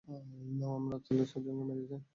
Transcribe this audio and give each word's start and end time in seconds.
আমার 0.69 0.99
ছেলে 1.05 1.23
সাতজনকে 1.25 1.63
মেরেছে? 1.69 1.97